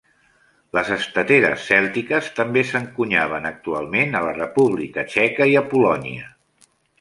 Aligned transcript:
Les 0.75 0.87
estateres 0.93 1.65
cèltiques 1.71 2.29
també 2.39 2.63
s'encunyaven 2.69 3.45
actualment 3.51 4.19
a 4.21 4.23
la 4.29 4.33
República 4.39 5.05
Txeca 5.13 5.49
i 5.53 5.55
a 5.63 5.65
Polònia. 5.77 6.27